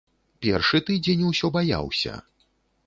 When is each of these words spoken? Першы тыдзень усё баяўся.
Першы 0.45 0.81
тыдзень 0.87 1.21
усё 1.29 1.47
баяўся. 1.59 2.19